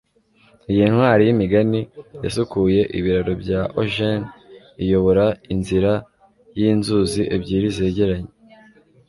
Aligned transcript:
Iyi 0.71 0.83
ntwari 0.91 1.21
yimigani 1.27 1.81
yasukuye 2.23 2.81
ibiraro 2.97 3.33
bya 3.43 3.61
Augean 3.79 4.21
iyobora 4.83 5.25
inzira 5.53 5.91
yinzuzi 6.59 7.21
ebyiri 7.35 7.67
zegeranye 7.77 8.31